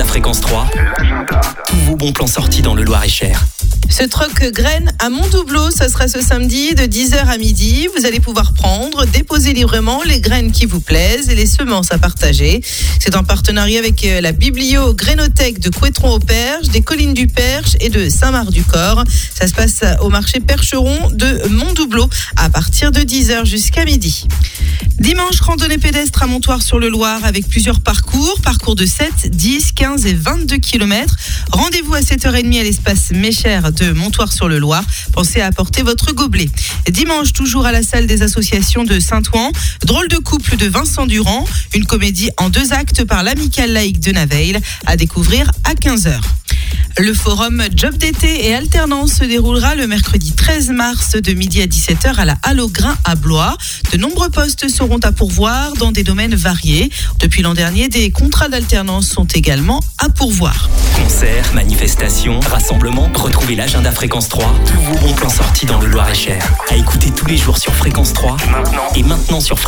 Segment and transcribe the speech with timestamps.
[0.00, 0.70] L'agenda Fréquence 3.
[1.66, 3.44] Tous vos bons plans sortis dans le Loir-et-Cher.
[3.90, 7.86] Ce troc graines à Montdoubleau, ça sera ce samedi de 10h à midi.
[7.94, 11.98] Vous allez pouvoir prendre, déposer librement les graines qui vous plaisent et les semences à
[11.98, 12.62] partager.
[12.98, 17.26] C'est en partenariat avec euh, la Biblio Grénothèque de Couétron au Perche, des Collines du
[17.26, 19.04] Perche et de Saint-Marc-du-Corps.
[19.34, 24.26] Ça se passe au marché Percheron de Montdoubleau à partir de 10h jusqu'à midi.
[25.00, 29.72] Dimanche, randonnée pédestre à Montoire sur le Loir avec plusieurs parcours, parcours de 7, 10,
[29.72, 31.16] 15 et 22 km.
[31.52, 34.84] Rendez-vous à 7h30 à l'espace Méchère de Montoire sur le Loir.
[35.14, 36.50] Pensez à apporter votre gobelet.
[36.90, 39.52] Dimanche, toujours à la salle des associations de Saint-Ouen,
[39.86, 44.12] drôle de couple de Vincent Durand, une comédie en deux actes par l'amicale laïque de
[44.12, 46.20] Naveil à découvrir à 15h.
[47.00, 51.66] Le forum Job d'été et alternance se déroulera le mercredi 13 mars de midi à
[51.66, 53.56] 17h à la Halle au Grain à Blois.
[53.90, 56.90] De nombreux postes seront à pourvoir dans des domaines variés.
[57.18, 60.68] Depuis l'an dernier, des contrats d'alternance sont également à pourvoir.
[60.94, 63.10] Concerts, manifestations, rassemblements.
[63.14, 64.54] Retrouvez l'agenda Fréquence 3.
[64.66, 66.46] Tous vos bons plans sortis dans le Loir-et-Cher.
[66.68, 68.36] À écouter tous les jours sur Fréquence 3.
[68.52, 68.82] Maintenant.
[68.94, 69.58] Et maintenant sur